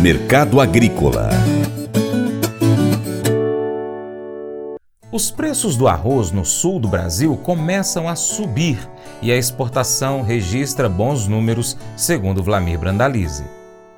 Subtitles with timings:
[0.00, 1.28] Mercado Agrícola.
[5.10, 8.78] Os preços do arroz no sul do Brasil começam a subir
[9.20, 13.44] e a exportação registra bons números, segundo Vlamir Brandalize.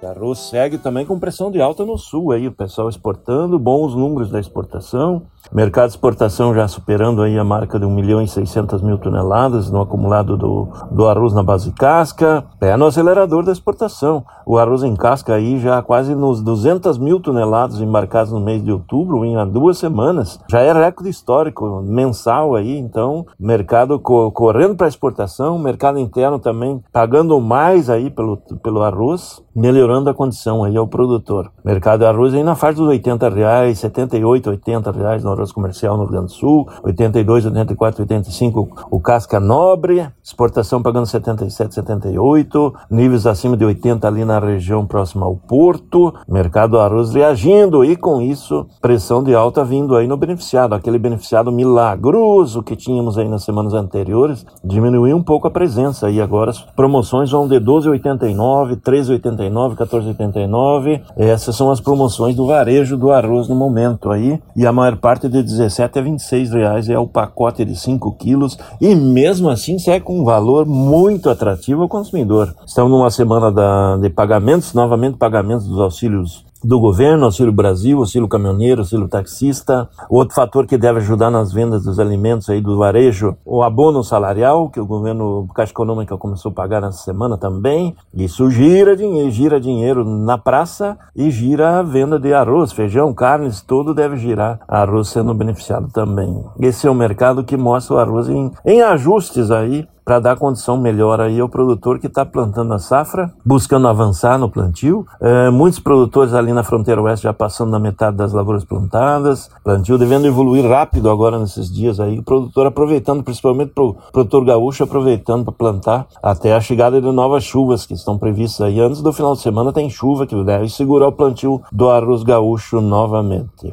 [0.00, 3.94] O arroz segue também com pressão de alta no sul aí, o pessoal exportando, bons
[3.94, 8.28] números da exportação, mercado de exportação já superando aí a marca de 1 milhão e
[8.28, 13.52] 600 mil toneladas no acumulado do, do arroz na base casca, pé no acelerador da
[13.52, 14.24] exportação.
[14.46, 18.72] O arroz em casca aí já quase nos 200 mil toneladas embarcados no mês de
[18.72, 20.40] outubro, em duas semanas.
[20.50, 26.82] Já é recorde histórico mensal aí, então mercado co correndo para exportação, mercado interno também
[26.92, 31.50] pagando mais aí pelo, pelo arroz, melhorando a condição aí ao produtor.
[31.64, 36.04] Mercado de arroz aí na faixa dos 80 reais, 78, 80 reais arroz comercial no
[36.04, 43.26] Rio Grande do Sul, 82, 84, 85 o casca nobre, exportação pagando 77, 78, níveis
[43.26, 48.20] acima de 80 ali na região próxima ao porto, mercado do arroz reagindo e com
[48.20, 53.42] isso pressão de alta vindo aí no beneficiado, aquele beneficiado milagroso que tínhamos aí nas
[53.42, 59.20] semanas anteriores, diminuiu um pouco a presença e agora as promoções vão de 12,89, 13,89
[59.20, 61.02] 14,89, 14,89.
[61.16, 64.40] Essas são as promoções do varejo do arroz no momento aí.
[64.56, 68.58] E a maior parte de 17 a 26 reais é o pacote de 5 quilos.
[68.80, 72.54] E mesmo assim sai com um valor muito atrativo ao consumidor.
[72.66, 78.28] Estamos numa semana da, de pagamentos, novamente pagamentos dos auxílios do governo, Auxílio Brasil, Auxílio
[78.28, 79.88] Caminhoneiro, Auxílio Taxista.
[80.08, 84.68] Outro fator que deve ajudar nas vendas dos alimentos aí do varejo, o abono salarial,
[84.68, 87.94] que o governo Caixa Econômica começou a pagar nessa semana também.
[88.14, 93.62] Isso gira dinheiro, gira dinheiro na praça e gira a venda de arroz, feijão, carnes,
[93.62, 96.44] tudo deve girar arroz sendo beneficiado também.
[96.58, 100.76] Esse é o mercado que mostra o arroz em, em ajustes aí para dar condição
[100.76, 105.06] melhor aí ao produtor que está plantando a safra, buscando avançar no plantio.
[105.20, 109.96] É, muitos produtores ali na fronteira oeste já passando na metade das lavouras plantadas, plantio
[109.96, 114.82] devendo evoluir rápido agora nesses dias aí, o produtor aproveitando, principalmente o pro produtor gaúcho
[114.82, 118.80] aproveitando para plantar até a chegada de novas chuvas que estão previstas aí.
[118.80, 122.80] Antes do final de semana tem chuva que deve segurar o plantio do arroz gaúcho
[122.80, 123.72] novamente.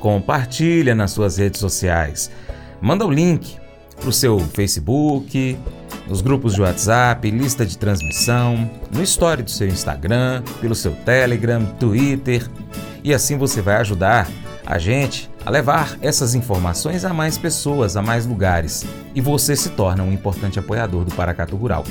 [0.00, 2.30] compartilha nas suas redes sociais.
[2.80, 3.56] Manda o link
[3.96, 5.58] para o seu Facebook,
[6.06, 11.64] nos grupos de WhatsApp, lista de transmissão, no story do seu Instagram, pelo seu Telegram,
[11.78, 12.48] Twitter.
[13.02, 14.28] E assim você vai ajudar
[14.66, 18.84] a gente a levar essas informações a mais pessoas, a mais lugares.
[19.14, 21.84] E você se torna um importante apoiador do Paracatu Rural.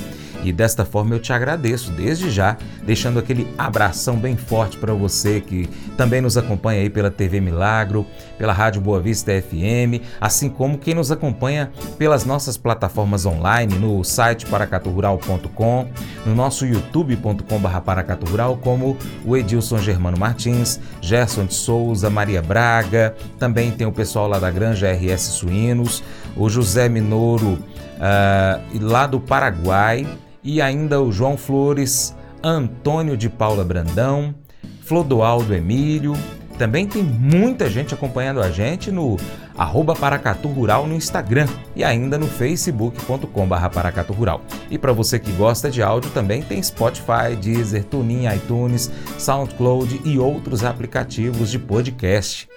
[0.44, 5.40] E desta forma eu te agradeço desde já, deixando aquele abração bem forte para você
[5.40, 5.66] que
[5.96, 8.06] também nos acompanha aí pela TV Milagro,
[8.36, 14.04] pela Rádio Boa Vista FM, assim como quem nos acompanha pelas nossas plataformas online, no
[14.04, 15.88] site paracaturural.com,
[16.26, 23.70] no nosso youtube.com.br paracaturural, como o Edilson Germano Martins, Gerson de Souza, Maria Braga, também
[23.70, 26.02] tem o pessoal lá da Granja RS Suínos,
[26.34, 30.06] o José Minoro uh, lá do Paraguai,
[30.42, 34.34] e ainda o João Flores, Antônio de Paula Brandão,
[34.80, 36.14] Flodoaldo Emílio.
[36.56, 39.18] Também tem muita gente acompanhando a gente no
[39.58, 44.40] arroba Paracatu Rural no Instagram e ainda no facebook.com barra Paracatu Rural.
[44.70, 50.18] E para você que gosta de áudio também tem Spotify, Deezer, TuneIn, iTunes, SoundCloud e
[50.18, 52.48] outros aplicativos de podcast.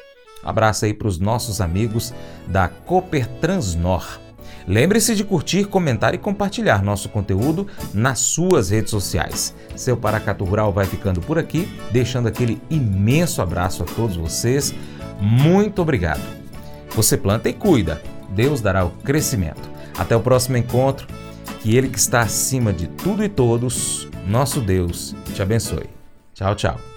[0.43, 2.13] Abraço aí para os nossos amigos
[2.47, 4.19] da Cooper Transnor.
[4.67, 9.55] Lembre-se de curtir, comentar e compartilhar nosso conteúdo nas suas redes sociais.
[9.75, 14.75] Seu Paracatu Rural vai ficando por aqui, deixando aquele imenso abraço a todos vocês.
[15.21, 16.21] Muito obrigado.
[16.91, 19.69] Você planta e cuida, Deus dará o crescimento.
[19.97, 21.07] Até o próximo encontro.
[21.61, 25.89] Que Ele que está acima de tudo e todos, nosso Deus, te abençoe.
[26.33, 26.96] Tchau, tchau.